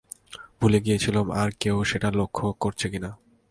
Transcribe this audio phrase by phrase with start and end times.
[0.59, 3.11] ভুলে গিয়েছিলুম আর-কেউ সেটা লক্ষ্য করছে কি না।